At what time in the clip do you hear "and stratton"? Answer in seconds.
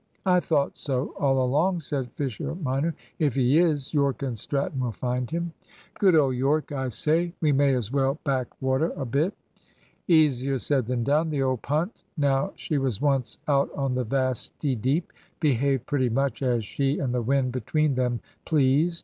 4.23-4.79